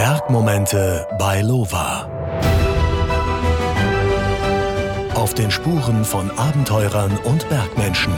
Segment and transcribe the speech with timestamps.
[0.00, 2.08] Bergmomente bei Lova.
[5.14, 8.14] Auf den Spuren von Abenteurern und Bergmenschen.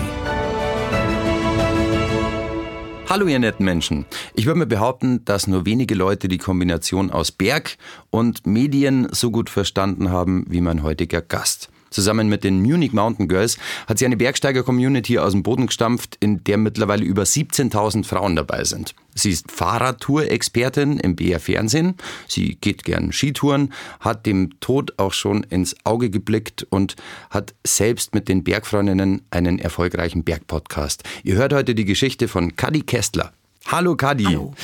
[3.08, 4.06] Hallo ihr netten Menschen.
[4.37, 7.76] Ich würde mir behaupten, dass nur wenige Leute die Kombination aus Berg
[8.10, 11.71] und Medien so gut verstanden haben wie mein heutiger Gast.
[11.93, 16.42] Zusammen mit den Munich Mountain Girls hat sie eine Bergsteiger-Community aus dem Boden gestampft, in
[16.45, 18.95] der mittlerweile über 17.000 Frauen dabei sind.
[19.14, 21.96] Sie ist Fahrradtour-Expertin im BR Fernsehen.
[22.27, 26.96] Sie geht gern Skitouren, hat dem Tod auch schon ins Auge geblickt und
[27.30, 31.04] hat selbst mit den Bergfreundinnen einen erfolgreichen Bergpodcast.
[31.24, 33.32] Ihr hört heute die Geschichte von Kadi Kestler.
[33.66, 34.24] Hallo Kadi.
[34.24, 34.54] Hallo.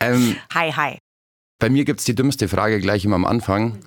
[0.00, 0.98] ähm, hi, hi.
[1.58, 3.78] Bei mir gibt es die dümmste Frage gleich immer am Anfang.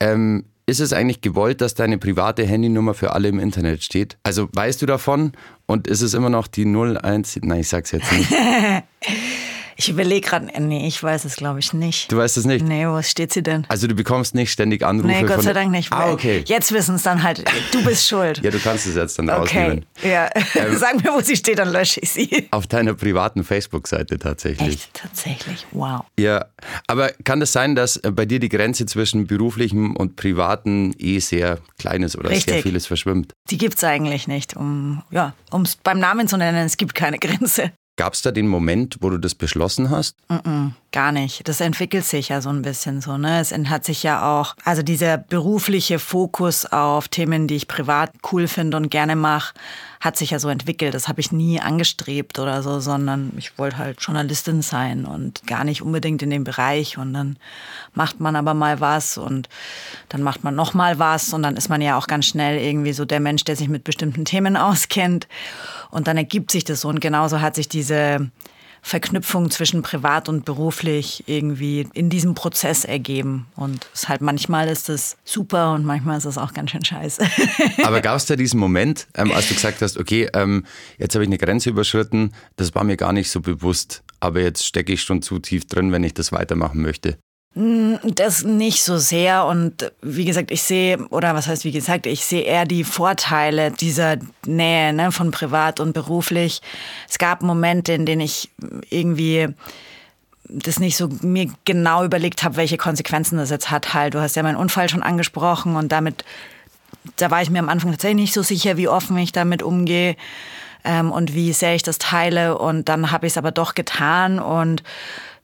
[0.00, 4.18] Ähm, ist es eigentlich gewollt, dass deine private Handynummer für alle im Internet steht?
[4.24, 5.32] Also weißt du davon
[5.66, 7.38] und ist es immer noch die 01?
[7.42, 8.30] Nein, ich sag's jetzt nicht.
[9.76, 12.10] Ich überlege gerade, nee, ich weiß es glaube ich nicht.
[12.10, 12.64] Du weißt es nicht?
[12.64, 13.66] Nee, wo steht sie denn?
[13.68, 15.92] Also du bekommst nicht ständig Anrufe Nee, Gott sei Dank nicht.
[15.92, 16.42] Ah, okay.
[16.46, 18.40] Jetzt wissen es dann halt, du bist schuld.
[18.42, 19.38] ja, du kannst es jetzt dann okay.
[19.40, 19.86] rausnehmen.
[20.02, 22.48] Ja, ähm, sag mir, wo sie steht, dann lösche ich sie.
[22.50, 24.68] Auf deiner privaten Facebook-Seite tatsächlich.
[24.68, 24.94] Echt?
[24.94, 25.66] Tatsächlich?
[25.72, 26.04] Wow.
[26.18, 26.46] Ja,
[26.86, 31.58] aber kann das sein, dass bei dir die Grenze zwischen beruflichem und privaten eh sehr
[31.78, 32.54] klein ist oder Richtig.
[32.54, 33.32] sehr vieles verschwimmt?
[33.50, 34.56] Die gibt es eigentlich nicht.
[34.56, 37.72] Um ja, es beim Namen zu nennen, es gibt keine Grenze.
[37.96, 40.16] Gab es da den Moment, wo du das beschlossen hast?
[40.28, 41.48] Mm -mm, gar nicht.
[41.48, 43.16] Das entwickelt sich ja so ein bisschen so.
[43.16, 43.40] Ne?
[43.40, 48.48] Es hat sich ja auch, also dieser berufliche Fokus auf Themen, die ich privat cool
[48.48, 49.54] finde und gerne mache,
[50.00, 50.94] hat sich ja so entwickelt.
[50.94, 55.64] Das habe ich nie angestrebt oder so, sondern ich wollte halt Journalistin sein und gar
[55.64, 56.98] nicht unbedingt in dem Bereich.
[56.98, 57.38] Und dann
[57.94, 59.48] macht man aber mal was und
[60.08, 62.92] dann macht man noch mal was und dann ist man ja auch ganz schnell irgendwie
[62.92, 65.28] so der Mensch, der sich mit bestimmten Themen auskennt.
[65.90, 66.88] Und dann ergibt sich das so.
[66.88, 67.85] Und genauso hat sich diese
[68.86, 73.48] Verknüpfung zwischen privat und beruflich irgendwie in diesem Prozess ergeben.
[73.56, 77.26] Und es halt manchmal ist es super und manchmal ist es auch ganz schön scheiße.
[77.82, 80.64] Aber gab es da diesen Moment, ähm, als du gesagt hast, okay, ähm,
[80.98, 84.64] jetzt habe ich eine Grenze überschritten, das war mir gar nicht so bewusst, aber jetzt
[84.64, 87.18] stecke ich schon zu tief drin, wenn ich das weitermachen möchte?
[87.58, 92.22] Das nicht so sehr und wie gesagt, ich sehe, oder was heißt wie gesagt, ich
[92.22, 96.60] sehe eher die Vorteile dieser Nähe ne, von privat und beruflich.
[97.08, 98.50] Es gab Momente, in denen ich
[98.90, 99.48] irgendwie
[100.44, 103.94] das nicht so mir genau überlegt habe, welche Konsequenzen das jetzt hat.
[103.94, 106.26] Halt, du hast ja meinen Unfall schon angesprochen und damit,
[107.16, 110.16] da war ich mir am Anfang tatsächlich nicht so sicher, wie offen ich damit umgehe
[110.84, 112.58] ähm, und wie sehr ich das teile.
[112.58, 114.82] Und dann habe ich es aber doch getan und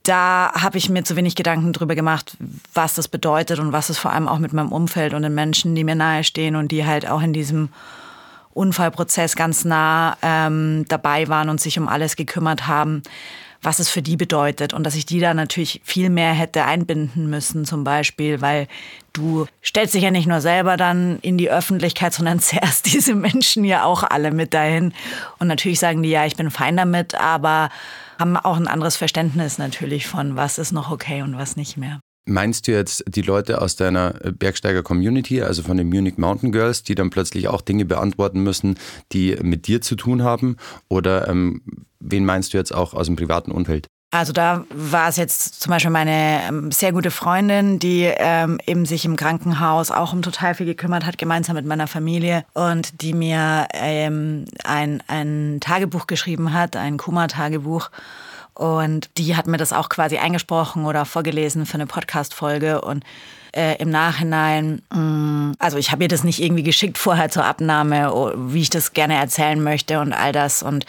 [0.03, 2.37] da habe ich mir zu wenig Gedanken drüber gemacht,
[2.75, 5.75] was das bedeutet und was es vor allem auch mit meinem Umfeld und den Menschen,
[5.75, 7.69] die mir nahestehen und die halt auch in diesem
[8.55, 13.03] Unfallprozess ganz nah ähm, dabei waren und sich um alles gekümmert haben,
[13.63, 17.31] was es für die bedeutet und dass ich die da natürlich viel mehr hätte einbinden
[17.31, 18.67] müssen zum Beispiel, weil
[19.13, 23.65] du stellst dich ja nicht nur selber dann in die Öffentlichkeit, sondern zerrst diese Menschen
[23.65, 24.93] ja auch alle mit dahin
[25.39, 27.71] und natürlich sagen die ja, ich bin fein damit, aber
[28.19, 32.01] haben auch ein anderes Verständnis natürlich von, was ist noch okay und was nicht mehr.
[32.25, 36.95] Meinst du jetzt die Leute aus deiner Bergsteiger-Community, also von den Munich Mountain Girls, die
[36.95, 38.79] dann plötzlich auch Dinge beantworten müssen,
[39.13, 40.57] die mit dir zu tun haben?
[40.89, 41.63] Oder ähm,
[41.99, 43.89] wen meinst du jetzt auch aus dem privaten Umfeld?
[44.15, 48.85] Also da war es jetzt zum Beispiel meine ähm, sehr gute Freundin, die ähm, eben
[48.85, 53.15] sich im Krankenhaus auch um total viel gekümmert hat, gemeinsam mit meiner Familie und die
[53.15, 57.91] mir ähm, ein, ein Tagebuch geschrieben hat, ein Kummer-Tagebuch.
[58.55, 62.81] Und die hat mir das auch quasi eingesprochen oder vorgelesen für eine Podcast-Folge.
[62.83, 63.05] Und
[63.53, 67.45] äh, im Nachhinein, mh, mm, also ich habe ihr das nicht irgendwie geschickt vorher zur
[67.45, 70.63] Abnahme, wie ich das gerne erzählen möchte und all das.
[70.63, 70.87] Und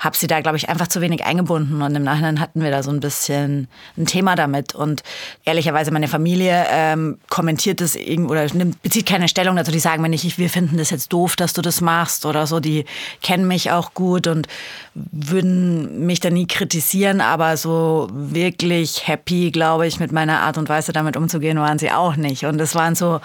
[0.00, 1.82] habe sie da, glaube ich, einfach zu wenig eingebunden.
[1.82, 4.74] Und im Nachhinein hatten wir da so ein bisschen ein Thema damit.
[4.74, 5.02] Und
[5.44, 9.70] ehrlicherweise, meine Familie ähm, kommentiert das irgendwie oder nimmt, bezieht keine Stellung dazu.
[9.70, 12.60] Die sagen mir nicht, wir finden das jetzt doof, dass du das machst oder so.
[12.60, 12.84] Die
[13.22, 14.48] kennen mich auch gut und
[14.94, 17.20] würden mich da nie kritisieren.
[17.20, 21.90] Aber so wirklich happy, glaube ich, mit meiner Art und Weise damit umzugehen, waren sie
[21.90, 22.44] auch auch nicht.
[22.44, 23.20] Und das waren so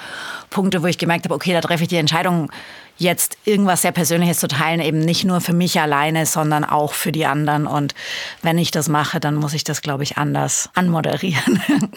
[0.50, 2.52] Punkte, wo ich gemerkt habe, okay, da treffe ich die Entscheidung,
[2.98, 7.12] jetzt irgendwas sehr Persönliches zu teilen, eben nicht nur für mich alleine, sondern auch für
[7.12, 7.68] die anderen.
[7.68, 7.96] Und
[8.42, 11.62] wenn ich das mache, dann muss ich das, glaube ich, anders anmoderieren.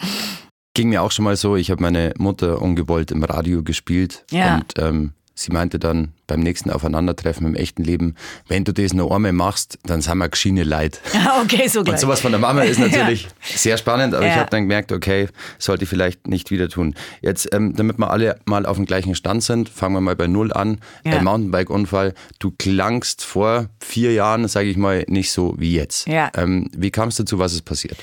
[0.73, 4.55] Ging mir auch schon mal so, ich habe meine Mutter ungewollt im Radio gespielt ja.
[4.55, 8.15] und ähm, sie meinte dann beim nächsten Aufeinandertreffen im echten Leben,
[8.47, 10.99] wenn du das noch einmal machst, dann sind wir geschiene Leid.
[11.43, 11.95] okay, so gleich.
[11.95, 13.29] Und sowas von der Mama ist natürlich ja.
[13.43, 14.31] sehr spannend, aber Ja.
[14.31, 15.27] ich habe dann gemerkt, okay,
[15.59, 16.95] sollte ich vielleicht nicht wieder tun.
[17.21, 20.27] Jetzt, ähm, damit wir alle mal auf dem gleichen Stand sind, fangen wir mal bei
[20.27, 20.79] Null an.
[21.03, 21.21] Ja.
[21.21, 22.13] Mountainbike-Unfall.
[22.39, 26.07] Du klangst vor vier Jahren, sage ich mal, nicht so wie jetzt.
[26.07, 26.31] Ja.
[26.35, 27.97] Ähm, wie kam es dazu, was ist passiert?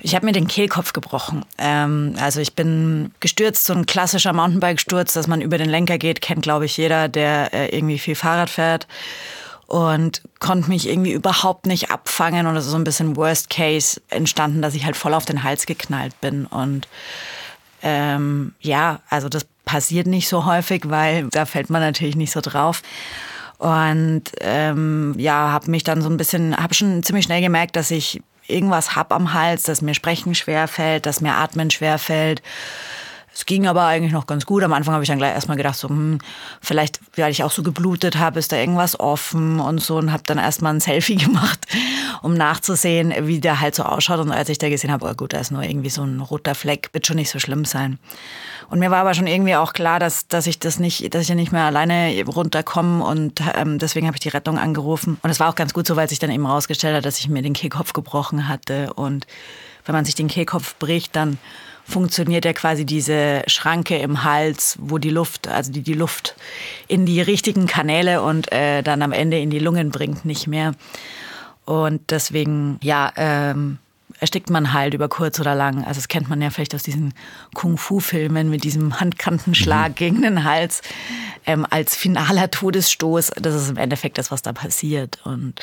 [0.00, 1.44] Ich habe mir den Kehlkopf gebrochen.
[1.58, 6.22] Ähm, also ich bin gestürzt, so ein klassischer Mountainbike-Sturz, dass man über den Lenker geht,
[6.22, 8.86] kennt glaube ich jeder, der äh, irgendwie viel Fahrrad fährt.
[9.66, 14.00] Und konnte mich irgendwie überhaupt nicht abfangen und es ist so ein bisschen Worst Case
[14.08, 16.46] entstanden, dass ich halt voll auf den Hals geknallt bin.
[16.46, 16.88] Und
[17.82, 22.40] ähm, ja, also das passiert nicht so häufig, weil da fällt man natürlich nicht so
[22.40, 22.80] drauf.
[23.58, 27.90] Und ähm, ja, habe mich dann so ein bisschen, habe schon ziemlich schnell gemerkt, dass
[27.90, 32.40] ich irgendwas hab am Hals, dass mir Sprechen schwer fällt, dass mir Atmen schwer fällt.
[33.38, 34.64] Es ging aber eigentlich noch ganz gut.
[34.64, 36.18] Am Anfang habe ich dann gleich erstmal gedacht, so, hm,
[36.60, 40.24] vielleicht, weil ich auch so geblutet habe, ist da irgendwas offen und so und habe
[40.26, 41.64] dann erstmal ein Selfie gemacht,
[42.22, 44.18] um nachzusehen, wie der halt so ausschaut.
[44.18, 46.56] Und als ich da gesehen habe, oh gut, da ist nur irgendwie so ein roter
[46.56, 48.00] Fleck, wird schon nicht so schlimm sein.
[48.70, 51.28] Und mir war aber schon irgendwie auch klar, dass, dass ich das nicht, dass ich
[51.28, 55.16] ja nicht mehr alleine runterkomme und ähm, deswegen habe ich die Rettung angerufen.
[55.22, 57.28] Und es war auch ganz gut so, weil sich dann eben rausgestellt hat, dass ich
[57.28, 58.92] mir den Kehlkopf gebrochen hatte.
[58.94, 59.28] Und
[59.86, 61.38] wenn man sich den Kehlkopf bricht, dann
[61.88, 66.36] funktioniert ja quasi diese Schranke im Hals, wo die Luft, also die die Luft
[66.86, 70.74] in die richtigen Kanäle und äh, dann am Ende in die Lungen bringt, nicht mehr.
[71.64, 73.78] Und deswegen, ja, ähm,
[74.20, 75.84] erstickt man halt über kurz oder lang.
[75.84, 77.14] Also das kennt man ja vielleicht aus diesen
[77.54, 79.94] Kung-Fu-Filmen mit diesem Handkantenschlag mhm.
[79.94, 80.82] gegen den Hals
[81.46, 83.32] ähm, als finaler Todesstoß.
[83.40, 85.18] Das ist im Endeffekt das, was da passiert.
[85.24, 85.54] Und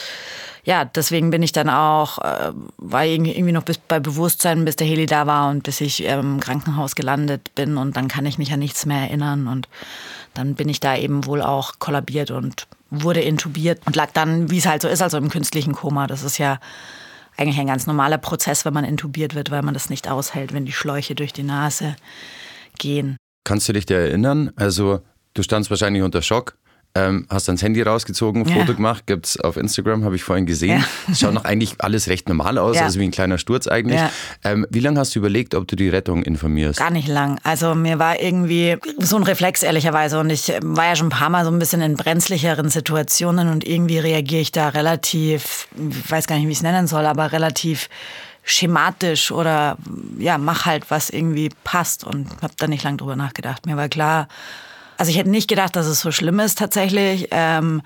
[0.64, 4.88] ja, deswegen bin ich dann auch, äh, war irgendwie noch bis bei Bewusstsein, bis der
[4.88, 7.78] Heli da war und bis ich ähm, im Krankenhaus gelandet bin.
[7.78, 9.48] Und dann kann ich mich an nichts mehr erinnern.
[9.48, 9.68] Und
[10.34, 14.58] dann bin ich da eben wohl auch kollabiert und wurde intubiert und lag dann, wie
[14.58, 16.08] es halt so ist, also im künstlichen Koma.
[16.08, 16.60] Das ist ja
[17.38, 20.66] eigentlich ein ganz normaler Prozess, wenn man intubiert wird, weil man das nicht aushält, wenn
[20.66, 21.96] die Schläuche durch die Nase
[22.78, 23.18] gehen.
[23.44, 24.52] Kannst du dich da erinnern?
[24.56, 25.02] Also,
[25.34, 26.58] du standst wahrscheinlich unter Schock.
[26.98, 28.74] Ähm, hast dein Handy rausgezogen, Foto Ja.
[28.74, 30.80] gemacht, gibt's auf Instagram, habe ich vorhin gesehen.
[30.80, 30.86] Ja.
[31.12, 32.84] Es schaut noch eigentlich alles recht normal aus, Ja.
[32.84, 34.00] also wie ein kleiner Sturz eigentlich.
[34.46, 36.80] Ähm, wie lange hast du überlegt, ob du die Rettung informierst?
[36.80, 37.38] Gar nicht lang.
[37.44, 41.30] Also mir war irgendwie so ein Reflex ehrlicherweise und ich war ja schon ein paar
[41.30, 46.28] Mal so ein bisschen in brenzlicheren Situationen und irgendwie reagiere ich da relativ, ich weiß
[46.28, 47.90] gar nicht, wie ich es nennen soll, aber relativ
[48.44, 49.78] schematisch oder
[50.18, 53.66] ja, mach halt, was irgendwie passt und habe da nicht lang drüber nachgedacht.
[53.66, 54.28] Mir war klar,
[54.98, 57.28] also ich hätte nicht gedacht, dass es so schlimm ist tatsächlich.
[57.32, 57.82] Ähm,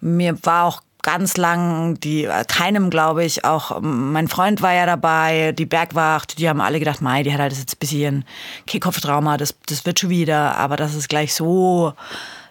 [0.00, 5.52] mir war auch ganz lang, die, keinem glaube ich, auch mein Freund war ja dabei,
[5.52, 8.24] die Bergwacht, die haben alle gedacht, Mai, die hat halt jetzt ein bisschen
[8.66, 11.94] Kickkopftrauma, das, das wird schon wieder, aber dass es gleich so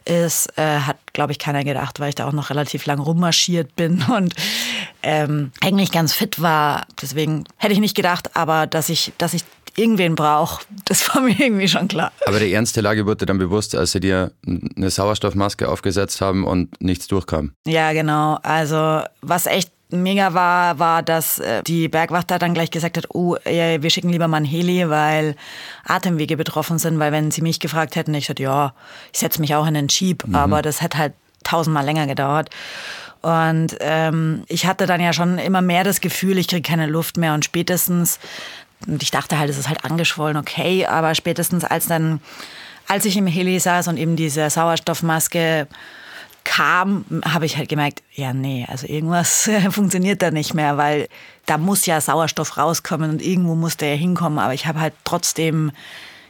[0.09, 3.75] ist, äh, hat, glaube ich, keiner gedacht, weil ich da auch noch relativ lang rummarschiert
[3.75, 4.33] bin und
[5.03, 6.85] ähm, eigentlich ganz fit war.
[7.01, 9.43] Deswegen hätte ich nicht gedacht, aber dass ich, dass ich
[9.75, 12.11] irgendwen brauche, das war mir irgendwie schon klar.
[12.25, 16.81] Aber die ernste Lage wurde dann bewusst, als sie dir eine Sauerstoffmaske aufgesetzt haben und
[16.81, 17.51] nichts durchkam.
[17.65, 18.39] Ja, genau.
[18.43, 23.07] Also was echt mega war, war, dass äh, die Bergwacht da dann gleich gesagt hat,
[23.13, 25.35] oh, wir schicken lieber mal einen Heli, weil
[25.85, 28.73] Atemwege betroffen sind, weil wenn sie mich gefragt hätten, ich gesagt, ja,
[29.11, 31.13] ich setze mich auch in den Jeep, aber das hätte halt
[31.43, 32.49] tausendmal länger gedauert.
[33.21, 37.17] Und ähm, ich hatte dann ja schon immer mehr das Gefühl, ich kriege keine Luft
[37.17, 38.19] mehr und spätestens,
[38.87, 42.21] und ich dachte halt, es ist halt angeschwollen, okay, aber spätestens als dann,
[42.87, 45.67] als ich im Heli saß und eben diese Sauerstoffmaske
[46.43, 51.07] kam, habe ich halt gemerkt, ja, nee, also irgendwas funktioniert da nicht mehr, weil
[51.45, 54.93] da muss ja Sauerstoff rauskommen und irgendwo muss der ja hinkommen, aber ich habe halt
[55.03, 55.71] trotzdem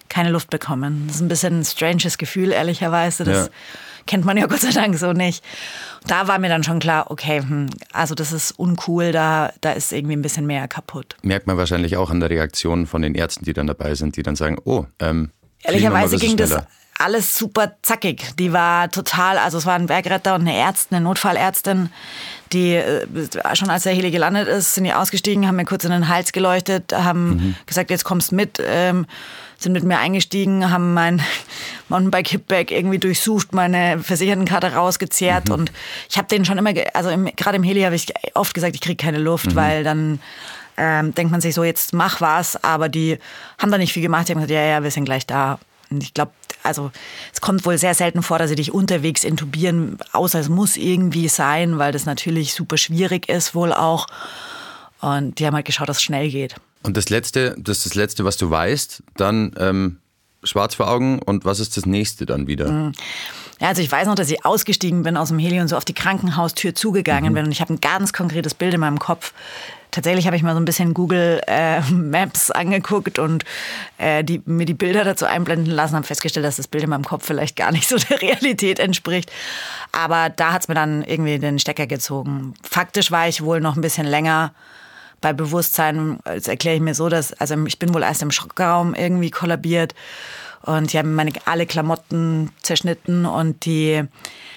[0.09, 1.05] keine Luft bekommen.
[1.07, 3.23] Das ist ein bisschen ein stranges Gefühl, ehrlicherweise.
[3.25, 3.51] Das Ja.
[4.07, 5.43] kennt man ja Gott sei Dank so nicht.
[6.07, 9.91] Da war mir dann schon klar, okay, hm, also das ist uncool, da, da ist
[9.93, 11.15] irgendwie ein bisschen mehr kaputt.
[11.21, 14.23] Merkt man wahrscheinlich auch an der Reaktion von den Ärzten, die dann dabei sind, die
[14.23, 15.29] dann sagen, oh, ähm,
[15.61, 16.55] Ehrlicherweise ging das
[16.99, 18.35] alles super zackig.
[18.37, 21.89] Die war total, also es war ein Bergretter und eine Ärztin, eine Notfallärztin,
[22.51, 23.07] die äh,
[23.53, 26.33] schon als der Heli gelandet ist, sind die ausgestiegen, haben mir kurz in den Hals
[26.33, 29.05] geleuchtet, haben gesagt, jetzt kommst mit, ähm,
[29.57, 31.21] sind mit mir eingestiegen, haben mein
[31.89, 35.71] Mountainbike-Hipbag irgendwie durchsucht, meine Versichertenkarte rausgezehrt und
[36.09, 38.81] ich habe denen schon immer, also im, gerade im Heli habe ich oft gesagt, ich
[38.81, 40.19] kriege keine Luft, weil dann
[40.75, 43.19] ähm, denkt man sich so, jetzt mach was, aber die
[43.57, 45.59] haben da nicht viel gemacht, die haben gesagt, ja, ja, wir sind gleich da.
[45.89, 46.31] Ich glaube,
[46.63, 46.91] also
[47.33, 51.27] es kommt wohl sehr selten vor, dass sie dich unterwegs intubieren, außer es muss irgendwie
[51.27, 54.07] sein, weil das natürlich super schwierig ist wohl auch.
[55.01, 56.55] Und die haben halt geschaut, dass es schnell geht.
[56.83, 59.97] Und das letzte, das ist das letzte, was du weißt, dann ähm,
[60.43, 62.71] schwarz vor Augen und was ist das nächste dann wieder?
[62.71, 62.91] Mhm.
[63.59, 65.83] Ja, also ich weiß noch, dass ich ausgestiegen bin aus dem Heli und so auf
[65.83, 67.35] die Krankenhaustür zugegangen mhm.
[67.35, 69.33] bin und ich habe ein ganz konkretes Bild in meinem Kopf.
[69.91, 73.43] Tatsächlich habe ich mal so ein bisschen Google äh, Maps angeguckt und
[73.97, 77.05] äh, die, mir die Bilder dazu einblenden lassen, habe festgestellt, dass das Bild in meinem
[77.05, 79.31] Kopf vielleicht gar nicht so der Realität entspricht.
[79.91, 82.53] Aber da hat es mir dann irgendwie den Stecker gezogen.
[82.63, 84.53] Faktisch war ich wohl noch ein bisschen länger
[85.21, 86.19] bei Bewusstsein.
[86.23, 89.95] Das erkläre ich mir so, dass also ich bin wohl erst im Schockraum irgendwie kollabiert
[90.69, 94.03] und die haben meine alle Klamotten zerschnitten und die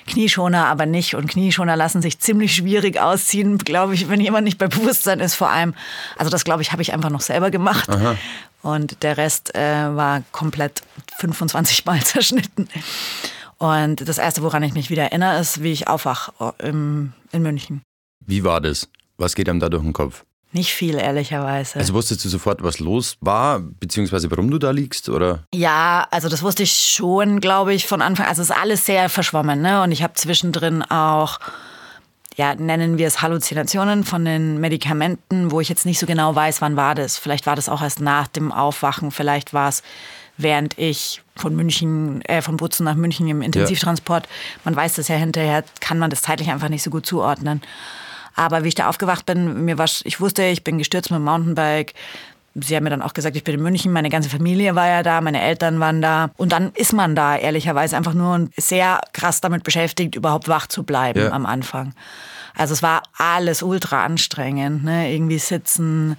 [0.07, 1.15] Knieschoner aber nicht.
[1.15, 5.35] Und Knieschoner lassen sich ziemlich schwierig ausziehen, glaube ich, wenn jemand nicht bei Bewusstsein ist
[5.35, 5.75] vor allem.
[6.19, 7.89] Also das, glaube ich, habe ich einfach noch selber gemacht.
[7.89, 8.17] Aha.
[8.61, 10.83] Und der Rest äh, war komplett
[11.17, 12.69] 25 Mal zerschnitten.
[13.57, 16.29] Und das Erste, woran ich mich wieder erinnere, ist, wie ich aufwach
[16.59, 17.81] äh, in München.
[18.27, 18.89] Wie war das?
[19.17, 20.25] Was geht einem da durch den Kopf?
[20.55, 21.79] Nicht viel, ehrlicherweise.
[21.79, 25.45] Also wusstest du sofort, was los war, beziehungsweise warum du da liegst, oder?
[25.55, 28.27] Ja, also das wusste ich schon, glaube ich, von Anfang.
[28.27, 29.83] Also es ist alles sehr verschwommen, ne?
[29.83, 31.39] Und ich habe zwischendrin auch,
[32.37, 36.61] ja, nennen wir es Halluzinationen von den Medikamenten, wo ich jetzt nicht so genau weiß,
[36.61, 37.17] wann war das.
[37.17, 39.83] Vielleicht war das auch erst nach dem Aufwachen, vielleicht war es
[40.37, 44.33] während ich von München, äh, von Butzen nach München im Intensivtransport, ja.
[44.65, 47.63] man weiß das ja hinterher, kann man das zeitlich einfach nicht so gut zuordnen.
[48.35, 51.25] Aber wie ich da aufgewacht bin, mir war, ich wusste, ich bin gestürzt mit dem
[51.25, 51.95] Mountainbike.
[52.55, 55.03] Sie haben mir dann auch gesagt, ich bin in München, meine ganze Familie war ja
[55.03, 56.31] da, meine Eltern waren da.
[56.37, 60.83] Und dann ist man da ehrlicherweise einfach nur sehr krass damit beschäftigt, überhaupt wach zu
[60.83, 61.33] bleiben ja.
[61.33, 61.95] am Anfang.
[62.55, 65.11] Also es war alles ultra anstrengend, ne?
[65.13, 66.17] irgendwie sitzen.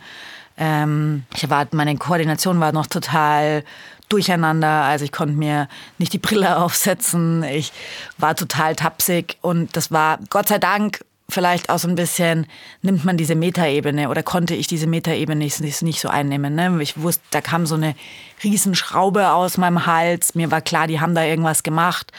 [0.57, 3.63] Ähm, ich war, meine Koordination war noch total
[4.09, 4.83] durcheinander.
[4.83, 5.67] Also ich konnte mir
[5.97, 7.43] nicht die Brille aufsetzen.
[7.43, 7.71] Ich
[8.17, 12.47] war total tapsig und das war Gott sei Dank vielleicht auch so ein bisschen,
[12.81, 16.55] nimmt man diese Metaebene oder konnte ich diese Metaebene nicht, nicht, so einnehmen.
[16.55, 16.81] Ne?
[16.81, 17.95] Ich wusste, da kam so eine
[18.43, 20.35] Riesenschraube aus meinem Hals.
[20.35, 22.11] Mir war klar, die haben da irgendwas gemacht.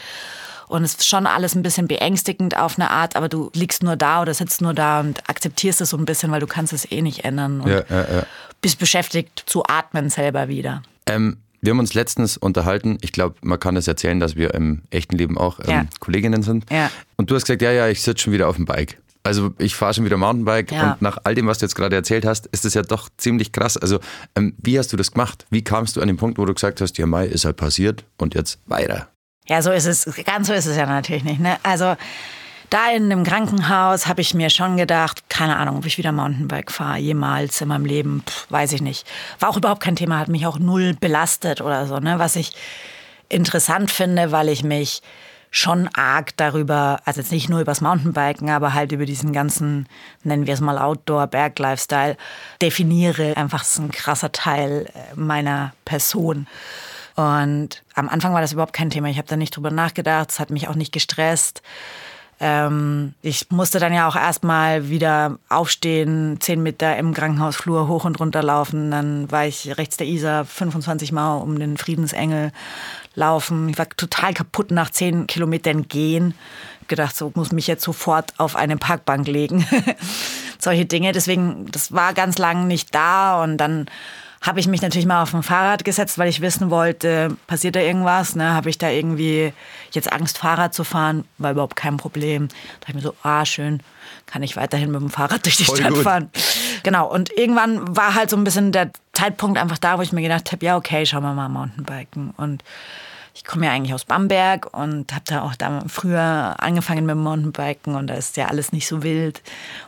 [0.67, 3.95] Und es ist schon alles ein bisschen beängstigend auf eine Art, aber du liegst nur
[3.95, 6.91] da oder sitzt nur da und akzeptierst es so ein bisschen, weil du kannst es
[6.91, 7.61] eh nicht ändern.
[7.61, 8.23] Und ja, ja, ja.
[8.61, 10.81] bist beschäftigt zu atmen selber wieder.
[11.05, 12.97] Ähm, wir haben uns letztens unterhalten.
[13.01, 15.85] Ich glaube, man kann es das erzählen, dass wir im echten Leben auch ähm, ja.
[15.99, 16.65] Kolleginnen sind.
[16.71, 16.91] Ja.
[17.17, 18.97] Und du hast gesagt, ja, ja, ich sitze schon wieder auf dem Bike.
[19.23, 20.93] Also ich fahre schon wieder Mountainbike ja.
[20.93, 23.51] und nach all dem, was du jetzt gerade erzählt hast, ist das ja doch ziemlich
[23.51, 23.75] krass.
[23.75, 23.99] Also
[24.35, 25.47] ähm, wie hast du das gemacht?
[25.49, 28.05] Wie kamst du an den Punkt, wo du gesagt hast, ja Mai ist halt passiert
[28.17, 29.07] und jetzt weiter?
[29.47, 30.07] Ja, so ist es.
[30.25, 31.39] Ganz so ist es ja natürlich nicht.
[31.39, 31.57] Ne?
[31.63, 31.95] Also
[32.75, 36.69] da in dem Krankenhaus habe ich mir schon gedacht, keine Ahnung, ob ich wieder Mountainbike
[36.69, 39.07] fahre, jemals in meinem Leben, Pff, weiß ich nicht.
[39.39, 41.99] War auch überhaupt kein Thema, hat mich auch null belastet oder so.
[41.99, 42.19] Ne?
[42.19, 42.51] Was ich
[43.29, 45.01] interessant finde, weil ich mich
[45.51, 49.87] schon arg darüber, also jetzt nicht nur übers Mountainbiken, aber halt über diesen ganzen,
[50.23, 52.17] nennen wir es mal Outdoor-Berg-Lifestyle,
[52.61, 53.37] definiere.
[53.37, 56.45] Einfach ist ein krasser Teil äh, meiner Person.
[57.15, 59.07] Und am Anfang war das überhaupt kein Thema.
[59.07, 60.31] Ich habe da nicht drüber nachgedacht.
[60.31, 61.61] Es hat mich auch nicht gestresst.
[62.39, 68.19] Ähm, ich musste dann ja auch erstmal wieder aufstehen, zehn Meter im Krankenhausflur hoch und
[68.19, 68.91] runter laufen.
[68.91, 72.51] Dann war ich rechts der Isar 25 Mal um den Friedensengel
[73.15, 73.69] laufen.
[73.69, 76.33] Ich war total kaputt nach zehn Kilometern gehen.
[76.87, 79.65] Gedacht, so muss mich jetzt sofort auf eine Parkbank legen.
[80.59, 81.13] Solche Dinge.
[81.13, 83.87] Deswegen, das war ganz lang nicht da und dann
[84.45, 87.79] habe ich mich natürlich mal auf ein Fahrrad gesetzt, weil ich wissen wollte, passiert da
[87.79, 88.35] irgendwas?
[88.35, 88.53] Ne?
[88.53, 89.53] Habe ich da irgendwie
[89.91, 91.25] jetzt Angst, Fahrrad zu fahren?
[91.39, 92.47] War überhaupt kein Problem.
[92.47, 93.81] Da dachte ich mir so, ah, schön,
[94.27, 96.03] kann ich weiterhin mit dem Fahrrad durch die Voll Stadt gut.
[96.03, 96.29] fahren.
[96.83, 100.21] Genau, und irgendwann war halt so ein bisschen der Zeitpunkt einfach da, wo ich mir
[100.21, 102.31] gedacht habe, ja, okay, schauen wir mal Mountainbiken.
[102.37, 102.63] Und
[103.33, 107.95] ich komme ja eigentlich aus Bamberg und habe da auch da früher angefangen mit Mountainbiken
[107.95, 109.41] und da ist ja alles nicht so wild.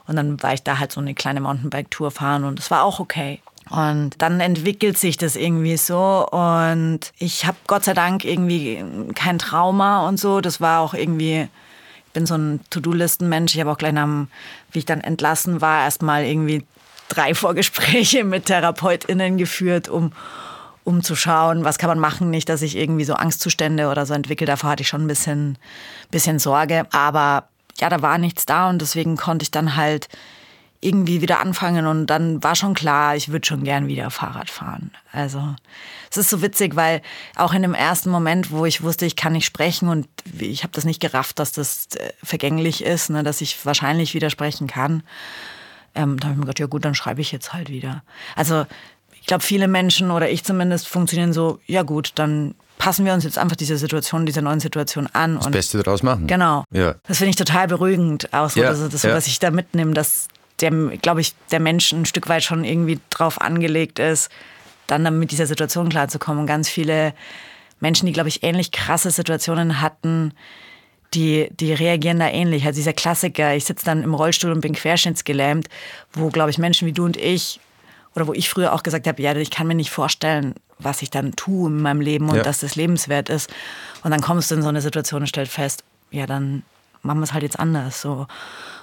[0.08, 3.00] Und dann war ich da halt so eine kleine Mountainbike-Tour fahren und es war auch
[3.00, 3.40] okay.
[3.69, 6.27] Und dann entwickelt sich das irgendwie so.
[6.29, 8.83] Und ich habe Gott sei Dank irgendwie
[9.15, 10.41] kein Trauma und so.
[10.41, 11.47] Das war auch irgendwie,
[12.07, 13.55] ich bin so ein To-Do-Listen-Mensch.
[13.55, 14.27] Ich habe auch gleich nach,
[14.71, 16.65] wie ich dann entlassen war, erstmal irgendwie
[17.09, 20.12] drei Vorgespräche mit TherapeutInnen geführt, um,
[20.83, 22.29] um zu schauen, was kann man machen.
[22.29, 24.47] Nicht, dass ich irgendwie so Angstzustände oder so entwickle.
[24.47, 25.57] Davor hatte ich schon ein bisschen,
[26.12, 26.86] bisschen Sorge.
[26.91, 30.07] Aber ja, da war nichts da und deswegen konnte ich dann halt
[30.88, 34.91] irgendwie wieder anfangen und dann war schon klar, ich würde schon gern wieder Fahrrad fahren.
[35.12, 35.56] Also
[36.10, 37.01] es ist so witzig, weil
[37.36, 40.08] auch in dem ersten Moment, wo ich wusste, ich kann nicht sprechen und
[40.39, 44.29] ich habe das nicht gerafft, dass das äh, vergänglich ist, ne, dass ich wahrscheinlich wieder
[44.29, 45.03] sprechen kann,
[45.94, 48.03] ähm, da habe ich mir gedacht, ja gut, dann schreibe ich jetzt halt wieder.
[48.36, 48.65] Also
[49.20, 53.24] ich glaube, viele Menschen oder ich zumindest funktionieren so, ja gut, dann passen wir uns
[53.24, 55.36] jetzt einfach dieser Situation, dieser neuen Situation an.
[55.36, 56.27] Das Beste daraus machen.
[56.27, 56.63] Genau.
[56.72, 56.96] Ja.
[57.08, 59.13] Das finde ich total beruhigend, auch so, ja, das, das, ja.
[59.13, 60.27] was ich da mitnehme, dass
[60.62, 64.30] der, glaube ich, der Mensch ein Stück weit schon irgendwie drauf angelegt ist,
[64.88, 66.42] dann, dann mit dieser Situation klarzukommen.
[66.42, 67.14] Und ganz viele
[67.80, 70.34] Menschen, die, glaube ich, ähnlich krasse Situationen hatten,
[71.14, 72.66] die, die reagieren da ähnlich.
[72.66, 75.70] Also dieser Klassiker, ich sitze dann im Rollstuhl und bin querschnittsgelähmt,
[76.14, 77.60] wo, glaube ich, Menschen wie du und ich,
[78.16, 81.10] oder wo ich früher auch gesagt habe, ja, ich kann mir nicht vorstellen, was ich
[81.10, 82.44] dann tue in meinem Leben und ja.
[82.44, 83.50] dass das lebenswert ist.
[84.04, 86.64] Und dann kommst du in so eine Situation und stellst fest, ja, dann
[87.01, 88.01] machen wir es halt jetzt anders.
[88.01, 88.27] So.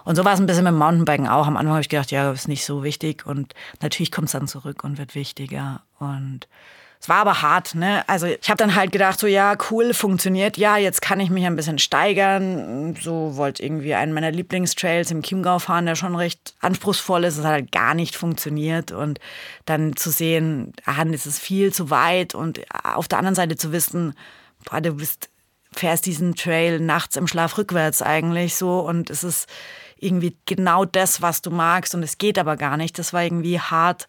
[0.05, 1.47] Und so war es ein bisschen mit dem Mountainbiken auch.
[1.47, 3.27] Am Anfang habe ich gedacht, ja, ist nicht so wichtig.
[3.27, 5.83] Und natürlich kommt es dann zurück und wird wichtiger.
[5.99, 6.49] Und
[7.05, 8.03] es war aber hart, ne?
[8.09, 10.57] Also ich habe dann halt gedacht, so ja, cool, funktioniert.
[10.57, 12.97] Ja, jetzt kann ich mich ein bisschen steigern.
[12.99, 17.37] So wollte irgendwie einen meiner Lieblingstrails im Chiemgau fahren, der schon recht anspruchsvoll ist.
[17.37, 18.91] Es hat halt gar nicht funktioniert.
[18.91, 19.21] Und
[19.67, 22.35] dann zu sehen, ah, es ist viel zu weit.
[22.35, 24.15] Und auf der anderen Seite zu wissen,
[24.65, 25.29] boah, du bist,
[25.75, 28.81] fährst diesen Trail nachts im Schlaf rückwärts eigentlich so.
[28.81, 29.49] Und es ist
[29.99, 31.95] irgendwie genau das, was du magst.
[31.95, 32.99] Und es geht aber gar nicht.
[32.99, 34.07] Das war irgendwie hart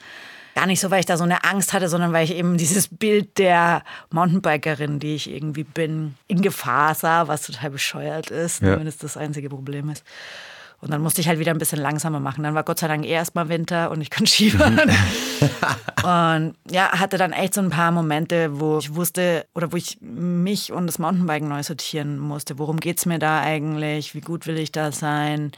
[0.55, 2.87] Gar nicht so, weil ich da so eine Angst hatte, sondern weil ich eben dieses
[2.87, 8.79] Bild der Mountainbikerin, die ich irgendwie bin, in Gefahr sah, was total bescheuert ist, ja.
[8.79, 10.05] wenn es das einzige Problem ist.
[10.81, 12.43] Und dann musste ich halt wieder ein bisschen langsamer machen.
[12.43, 14.79] Dann war Gott sei Dank eh erstmal Winter und ich konnte Skifahren.
[16.03, 19.97] und ja, hatte dann echt so ein paar Momente, wo ich wusste oder wo ich
[20.01, 22.59] mich und das Mountainbiken neu sortieren musste.
[22.59, 24.13] Worum geht es mir da eigentlich?
[24.15, 25.51] Wie gut will ich da sein?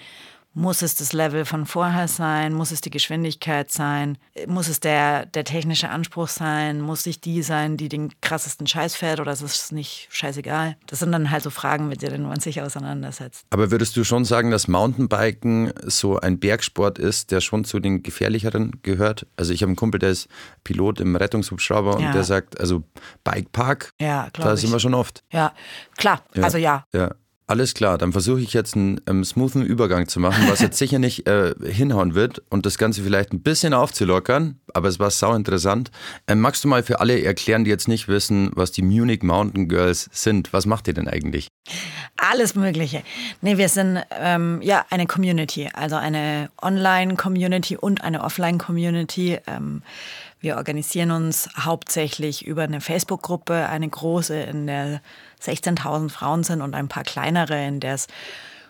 [0.57, 2.51] Muss es das Level von vorher sein?
[2.51, 4.17] Muss es die Geschwindigkeit sein?
[4.47, 6.81] Muss es der, der technische Anspruch sein?
[6.81, 10.75] Muss ich die sein, die den krassesten Scheiß fährt oder ist es nicht scheißegal?
[10.87, 13.45] Das sind dann halt so Fragen, mit denen man sich auseinandersetzt.
[13.51, 18.01] Aber würdest du schon sagen, dass Mountainbiken so ein Bergsport ist, der schon zu den
[18.01, 19.27] gefährlicheren gehört?
[19.35, 20.27] Also ich habe einen Kumpel, der ist
[20.63, 22.07] Pilot im Rettungshubschrauber ja.
[22.07, 22.81] und der sagt, also
[23.23, 25.23] Bikepark, ja, da sind wir schon oft.
[25.31, 25.53] Ja,
[25.97, 26.41] klar, ja.
[26.41, 26.83] also ja.
[26.95, 27.11] Ja.
[27.49, 30.99] Alles klar, dann versuche ich jetzt einen ähm, smoothen Übergang zu machen, was jetzt sicher
[30.99, 35.33] nicht äh, hinhauen wird und das Ganze vielleicht ein bisschen aufzulockern, aber es war sau
[35.33, 35.89] interessant.
[36.27, 39.69] Ähm, magst du mal für alle erklären, die jetzt nicht wissen, was die Munich Mountain
[39.69, 40.51] Girls sind?
[40.51, 41.47] Was macht ihr denn eigentlich?
[42.17, 43.01] Alles Mögliche.
[43.39, 49.39] Nee, wir sind ähm, ja eine Community, also eine Online-Community und eine Offline-Community.
[49.47, 49.83] Ähm,
[50.39, 55.01] wir organisieren uns hauptsächlich über eine Facebook-Gruppe, eine große, in der
[55.41, 58.07] 16.000 Frauen sind und ein paar kleinere, in der es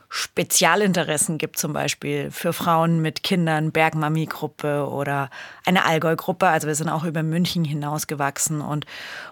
[0.10, 5.30] Spezialinteressen gibt, zum Beispiel für Frauen mit Kindern, Bergmami-Gruppe oder
[5.66, 6.48] eine Allgäu-Gruppe.
[6.48, 8.86] Also wir sind auch über München hinausgewachsen und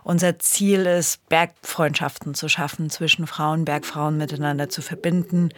[0.03, 5.51] unser Ziel ist, Bergfreundschaften zu schaffen zwischen Frauen, Bergfrauen miteinander zu verbinden.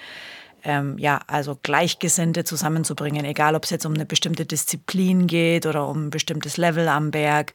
[0.68, 5.88] Ähm, ja, also Gleichgesinnte zusammenzubringen, egal ob es jetzt um eine bestimmte Disziplin geht oder
[5.88, 7.54] um ein bestimmtes Level am Berg.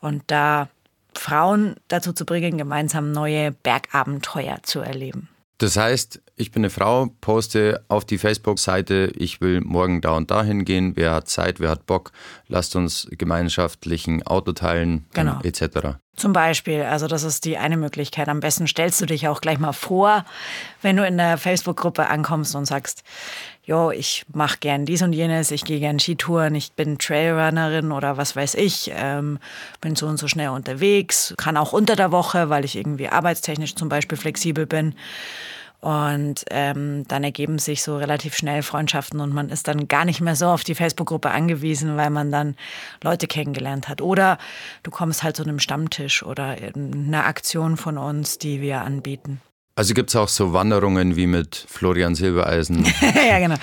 [0.00, 0.68] Und da
[1.14, 5.31] Frauen dazu zu bringen, gemeinsam neue Bergabenteuer zu erleben.
[5.62, 10.28] Das heißt, ich bin eine Frau, poste auf die Facebook-Seite, ich will morgen da und
[10.32, 12.10] da hingehen, wer hat Zeit, wer hat Bock,
[12.48, 15.38] lasst uns gemeinschaftlichen Auto teilen, genau.
[15.44, 15.98] etc.
[16.16, 18.28] Zum Beispiel, also das ist die eine Möglichkeit.
[18.28, 20.24] Am besten stellst du dich auch gleich mal vor,
[20.80, 23.04] wenn du in der Facebook-Gruppe ankommst und sagst,
[23.64, 28.16] jo, ich mache gern dies und jenes, ich gehe gern Skitouren, ich bin Trailrunnerin oder
[28.16, 29.38] was weiß ich, ähm,
[29.80, 33.74] bin so und so schnell unterwegs, kann auch unter der Woche, weil ich irgendwie arbeitstechnisch
[33.74, 34.94] zum Beispiel flexibel bin.
[35.80, 40.20] Und ähm, dann ergeben sich so relativ schnell Freundschaften und man ist dann gar nicht
[40.20, 42.54] mehr so auf die Facebook-Gruppe angewiesen, weil man dann
[43.02, 44.00] Leute kennengelernt hat.
[44.00, 44.38] Oder
[44.84, 49.40] du kommst halt zu einem Stammtisch oder einer Aktion von uns, die wir anbieten.
[49.74, 52.84] Also gibt es auch so Wanderungen wie mit Florian Silbereisen?
[53.28, 53.54] ja, genau.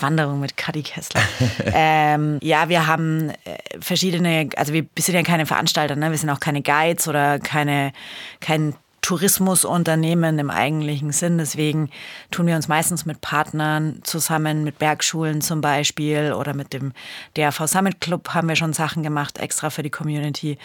[0.00, 1.22] Wanderung mit Kadi Kessler.
[1.66, 3.34] ähm, ja, wir haben äh,
[3.80, 6.10] verschiedene, also wir sind ja keine Veranstalter, ne?
[6.10, 7.92] wir sind auch keine Guides oder keine,
[8.40, 11.38] kein Tourismusunternehmen im eigentlichen Sinn.
[11.38, 11.90] Deswegen
[12.32, 16.92] tun wir uns meistens mit Partnern zusammen, mit Bergschulen zum Beispiel oder mit dem
[17.36, 20.58] DRV Summit Club haben wir schon Sachen gemacht, extra für die Community.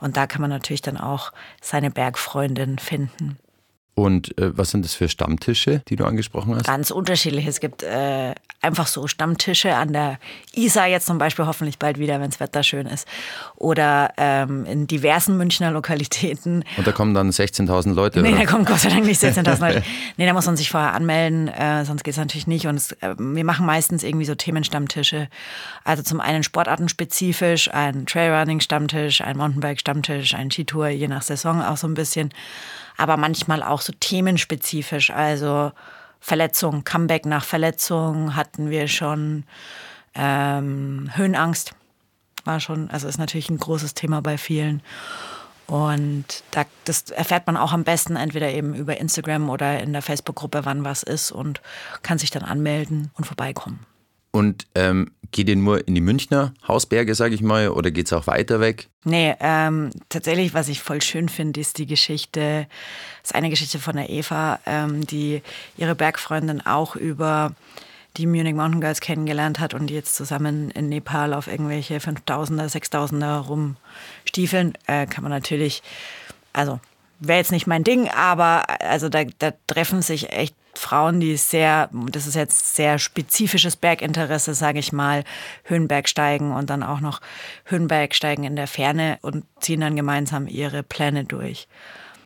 [0.00, 3.38] Und da kann man natürlich dann auch seine Bergfreundin finden.
[4.00, 6.64] Und äh, was sind das für Stammtische, die du angesprochen hast?
[6.64, 7.46] Ganz unterschiedlich.
[7.46, 10.18] Es gibt äh, einfach so Stammtische an der
[10.54, 13.06] Isar jetzt zum Beispiel hoffentlich bald wieder, wenn das Wetter schön ist.
[13.56, 16.64] Oder ähm, in diversen Münchner Lokalitäten.
[16.78, 18.22] Und da kommen dann 16.000 Leute?
[18.22, 18.38] Nee, oder?
[18.38, 19.82] da kommen Gott sei Dank nicht 16.000 Leute.
[20.16, 22.66] Nee, da muss man sich vorher anmelden, äh, sonst geht es natürlich nicht.
[22.66, 25.28] Und es, äh, wir machen meistens irgendwie so Themenstammtische.
[25.84, 31.86] Also zum einen sportartenspezifisch, ein Trailrunning-Stammtisch, ein Mountainbike-Stammtisch, ein Skitour, je nach Saison auch so
[31.86, 32.32] ein bisschen
[33.00, 35.10] aber manchmal auch so themenspezifisch.
[35.10, 35.72] Also
[36.20, 39.44] Verletzung, Comeback nach Verletzung hatten wir schon.
[40.14, 41.72] Ähm, Höhenangst
[42.44, 44.82] war schon, also ist natürlich ein großes Thema bei vielen.
[45.66, 50.02] Und da, das erfährt man auch am besten entweder eben über Instagram oder in der
[50.02, 51.62] Facebook-Gruppe, wann was ist und
[52.02, 53.86] kann sich dann anmelden und vorbeikommen.
[54.32, 58.12] Und ähm, geht ihr nur in die Münchner Hausberge, sage ich mal, oder geht es
[58.12, 58.88] auch weiter weg?
[59.04, 62.66] Nee, ähm, tatsächlich, was ich voll schön finde, ist die Geschichte,
[63.22, 65.42] ist eine Geschichte von der Eva, ähm, die
[65.76, 67.54] ihre Bergfreundin auch über
[68.16, 72.68] die Munich Mountain Girls kennengelernt hat und die jetzt zusammen in Nepal auf irgendwelche 5000er,
[72.68, 75.82] 6000er rumstiefeln, äh, kann man natürlich,
[76.52, 76.80] also
[77.20, 81.90] wäre jetzt nicht mein Ding, aber also da, da treffen sich echt Frauen, die sehr,
[82.10, 85.24] das ist jetzt sehr spezifisches Berginteresse, sage ich mal,
[85.64, 87.20] Höhenbergsteigen und dann auch noch
[87.64, 91.68] Höhenbergsteigen in der Ferne und ziehen dann gemeinsam ihre Pläne durch.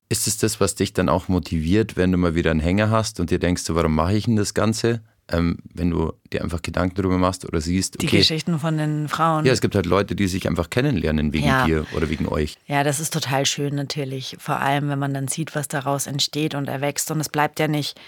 [0.08, 3.20] Ist es das, was dich dann auch motiviert, wenn du mal wieder einen Hänger hast
[3.20, 5.00] und dir denkst, warum mache ich denn das Ganze?
[5.28, 7.96] ähm, wenn du dir einfach Gedanken darüber machst oder siehst.
[7.96, 9.44] Okay, die Geschichten von den Frauen.
[9.44, 11.64] Ja, es gibt halt Leute, die sich einfach kennenlernen wegen ja.
[11.64, 12.56] dir oder wegen euch.
[12.66, 14.36] Ja, das ist total schön natürlich.
[14.38, 17.10] Vor allem, wenn man dann sieht, was daraus entsteht und erwächst.
[17.10, 17.98] Und es bleibt ja nicht,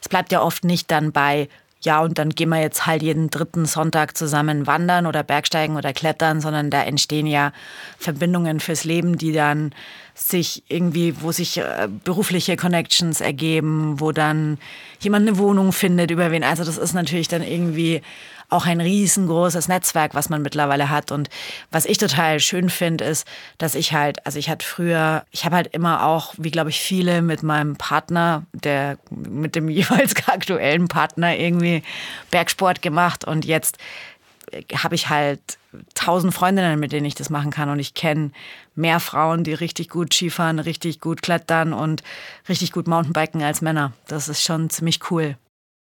[0.00, 1.48] es bleibt ja oft nicht dann bei,
[1.80, 5.92] ja, und dann gehen wir jetzt halt jeden dritten Sonntag zusammen wandern oder Bergsteigen oder
[5.92, 7.52] klettern, sondern da entstehen ja
[7.98, 9.72] Verbindungen fürs Leben, die dann
[10.14, 14.58] sich irgendwie, wo sich äh, berufliche Connections ergeben, wo dann
[15.00, 16.42] jemand eine Wohnung findet, über wen.
[16.42, 18.00] Also das ist natürlich dann irgendwie
[18.48, 21.12] auch ein riesengroßes Netzwerk, was man mittlerweile hat.
[21.12, 21.28] Und
[21.70, 23.26] was ich total schön finde, ist,
[23.58, 26.80] dass ich halt, also ich hatte früher, ich habe halt immer auch, wie glaube ich
[26.80, 31.82] viele, mit meinem Partner, der mit dem jeweils aktuellen Partner irgendwie
[32.30, 33.78] Bergsport gemacht und jetzt
[34.74, 35.58] habe ich halt
[35.94, 37.68] tausend Freundinnen, mit denen ich das machen kann.
[37.68, 38.30] Und ich kenne
[38.74, 42.02] mehr Frauen, die richtig gut Skifahren, richtig gut klettern und
[42.48, 43.92] richtig gut Mountainbiken als Männer.
[44.06, 45.36] Das ist schon ziemlich cool.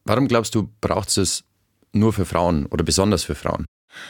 [0.05, 1.45] Warum glaubst du, braucht es
[1.93, 3.67] nur für Frauen oder besonders für Frauen?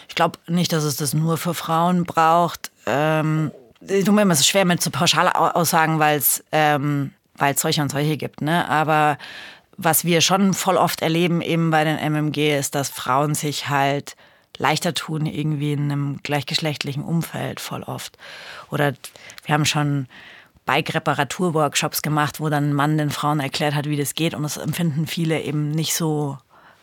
[0.08, 2.70] Ich glaube nicht, dass es das nur für Frauen braucht.
[2.86, 7.12] Ähm, ich tue mir immer so schwer mit so Pauschalaussagen, weil es ähm,
[7.56, 8.40] solche und solche gibt.
[8.40, 8.68] Ne?
[8.68, 9.18] Aber
[9.76, 14.16] was wir schon voll oft erleben eben bei den MMG ist, dass Frauen sich halt
[14.58, 18.16] leichter tun, irgendwie in einem gleichgeschlechtlichen Umfeld voll oft.
[18.70, 18.92] Oder
[19.44, 20.06] wir haben schon
[20.66, 24.34] Bike-Reparatur-Workshops gemacht, wo dann ein Mann den Frauen erklärt hat, wie das geht.
[24.34, 26.38] Und das empfinden viele eben nicht so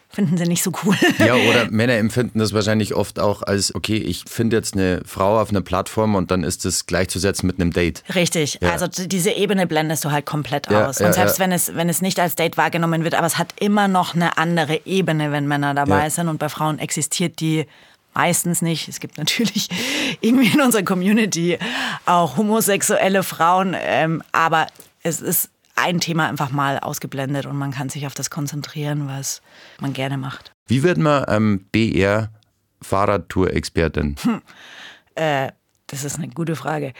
[0.09, 0.95] finden sie nicht so cool.
[1.19, 5.39] Ja, oder Männer empfinden das wahrscheinlich oft auch als, okay, ich finde jetzt eine Frau
[5.39, 8.03] auf einer Plattform und dann ist das gleichzusetzen mit einem Date.
[8.15, 8.71] Richtig, ja.
[8.71, 10.99] also diese Ebene blendest du halt komplett ja, aus.
[10.99, 13.53] Und ja, selbst Wenn, es, wenn es nicht als Date wahrgenommen wird, aber es hat
[13.59, 17.65] immer noch eine andere Ebene, wenn Männer dabei sind und bei Frauen existiert die
[18.13, 18.87] meistens nicht.
[18.89, 19.69] Es gibt natürlich
[20.21, 21.57] irgendwie in unserer Community
[22.05, 24.67] auch homosexuelle Frauen, ähm, aber
[25.03, 25.49] es ist
[25.81, 29.41] ein Thema einfach mal ausgeblendet und man kann sich auf das konzentrieren, was
[29.79, 30.51] man gerne macht.
[30.67, 32.31] Wie wird man ähm, BR
[32.81, 34.15] Fahrradtour-Expertin?
[34.21, 34.41] Hm.
[35.15, 35.51] Äh,
[35.87, 36.93] das ist eine gute Frage.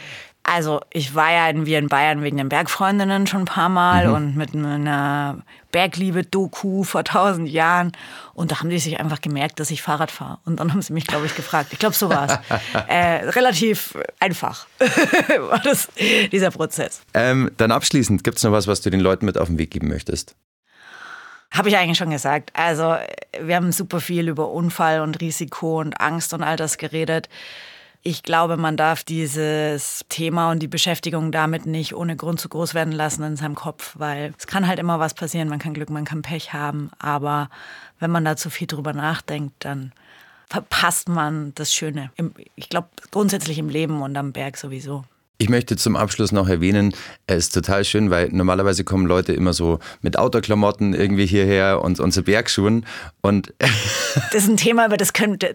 [0.52, 4.08] Also ich war ja in, wir in Bayern wegen den Bergfreundinnen schon ein paar Mal
[4.08, 4.14] mhm.
[4.14, 7.92] und mit einer Bergliebe-Doku vor tausend Jahren.
[8.34, 10.40] Und da haben die sich einfach gemerkt, dass ich Fahrrad fahre.
[10.46, 11.70] Und dann haben sie mich, glaube ich, gefragt.
[11.72, 12.40] Ich glaube, so war es.
[12.88, 15.88] äh, relativ einfach war das,
[16.32, 17.02] dieser Prozess.
[17.14, 19.70] Ähm, dann abschließend, gibt es noch was, was du den Leuten mit auf den Weg
[19.70, 20.36] geben möchtest?
[21.52, 22.52] Habe ich eigentlich schon gesagt.
[22.54, 22.96] Also
[23.40, 27.30] wir haben super viel über Unfall und Risiko und Angst und all das geredet.
[28.02, 32.74] Ich glaube, man darf dieses Thema und die Beschäftigung damit nicht ohne Grund zu groß
[32.74, 35.50] werden lassen in seinem Kopf, weil es kann halt immer was passieren.
[35.50, 36.92] Man kann Glück, man kann Pech haben.
[36.98, 37.50] Aber
[38.00, 39.92] wenn man da zu viel drüber nachdenkt, dann
[40.50, 42.10] verpasst man das Schöne.
[42.56, 45.04] Ich glaube, grundsätzlich im Leben und am Berg sowieso.
[45.42, 46.94] Ich möchte zum Abschluss noch erwähnen,
[47.26, 52.02] es ist total schön, weil normalerweise kommen Leute immer so mit Outdoor-Klamotten irgendwie hierher und
[52.02, 52.86] unsere Bergschuhen
[53.22, 53.54] und
[54.34, 55.14] das ist ein Thema, über das,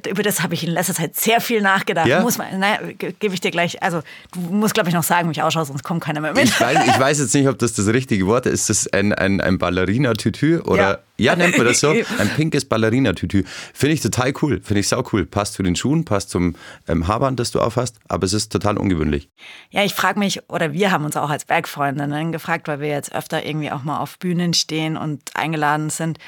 [0.08, 2.06] über das habe ich in letzter Zeit sehr viel nachgedacht.
[2.06, 2.22] Ja?
[2.22, 4.00] Muss man, naja, gebe ich dir gleich, also
[4.32, 6.44] du musst glaube ich noch sagen, wie ich ausschaue, sonst kommt keiner mehr mit.
[6.44, 8.70] Ich weiß, ich weiß jetzt nicht, ob das das richtige Wort ist.
[8.70, 10.82] Ist das ein, ein, ein Ballerina-Tütü oder...
[10.82, 10.98] Ja.
[11.16, 11.90] Ja, nennt man das so.
[12.18, 13.44] Ein pinkes Ballerina-Tütü.
[13.72, 14.60] Finde ich total cool.
[14.62, 15.26] Finde ich sau cool.
[15.26, 16.56] Passt zu den Schuhen, passt zum
[16.88, 17.98] ähm, Haarband, das du aufhast.
[18.08, 19.28] Aber es ist total ungewöhnlich.
[19.70, 23.14] Ja, ich frage mich, oder wir haben uns auch als Bergfreundinnen gefragt, weil wir jetzt
[23.14, 26.18] öfter irgendwie auch mal auf Bühnen stehen und eingeladen sind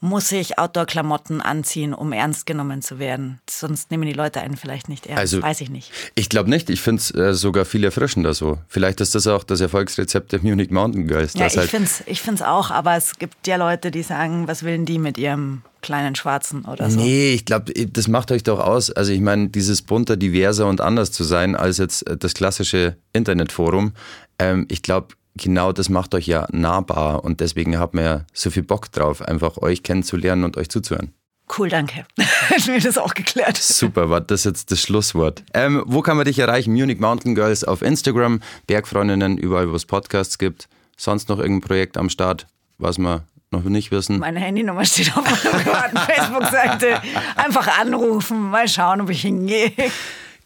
[0.00, 3.40] muss ich Outdoor-Klamotten anziehen, um ernst genommen zu werden.
[3.48, 5.20] Sonst nehmen die Leute einen vielleicht nicht ernst.
[5.20, 5.90] Also, Weiß ich nicht.
[6.14, 6.68] Ich glaube nicht.
[6.68, 8.58] Ich finde es äh, sogar viel erfrischender so.
[8.68, 11.32] Vielleicht ist das auch das Erfolgsrezept der Munich Mountain Girls.
[11.34, 12.70] Ja, ich halt finde es ich find's auch.
[12.70, 16.90] Aber es gibt ja Leute, die sagen, was willen die mit ihrem kleinen Schwarzen oder
[16.90, 17.00] so?
[17.00, 18.90] Nee, ich glaube, das macht euch doch aus.
[18.90, 22.96] Also ich meine, dieses bunter, diverser und anders zu sein als jetzt äh, das klassische
[23.14, 23.92] Internetforum.
[24.38, 28.62] Ähm, ich glaube, genau das macht euch ja nahbar und deswegen habt wir so viel
[28.62, 31.12] Bock drauf, einfach euch kennenzulernen und euch zuzuhören.
[31.56, 32.04] Cool, danke.
[32.50, 33.56] Hast mir das auch geklärt.
[33.56, 35.44] Super, war das jetzt das Schlusswort.
[35.54, 36.72] Ähm, wo kann man dich erreichen?
[36.72, 40.68] Munich Mountain Girls auf Instagram, Bergfreundinnen, überall, wo es Podcasts gibt.
[40.96, 42.46] Sonst noch irgendein Projekt am Start,
[42.78, 43.22] was man
[43.52, 44.18] noch nicht wissen.
[44.18, 47.00] Meine Handynummer steht auf meiner privaten Facebook-Seite.
[47.36, 49.72] Einfach anrufen, mal schauen, ob ich hingehe.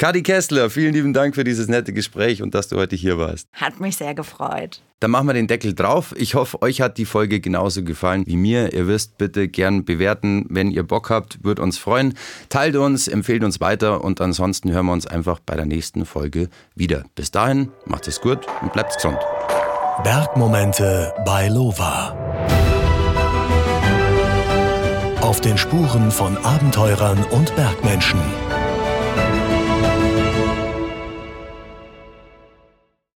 [0.01, 3.47] Kadi Kessler, vielen lieben Dank für dieses nette Gespräch und dass du heute hier warst.
[3.53, 4.81] Hat mich sehr gefreut.
[4.99, 6.15] Dann machen wir den Deckel drauf.
[6.17, 8.73] Ich hoffe, euch hat die Folge genauso gefallen wie mir.
[8.73, 12.15] Ihr wisst, bitte gern bewerten, wenn ihr Bock habt, würde uns freuen.
[12.49, 16.49] Teilt uns, empfehlt uns weiter und ansonsten hören wir uns einfach bei der nächsten Folge
[16.75, 17.05] wieder.
[17.15, 19.19] Bis dahin, macht es gut und bleibt gesund.
[20.03, 22.17] Bergmomente bei Lova.
[25.21, 28.23] Auf den Spuren von Abenteurern und Bergmenschen.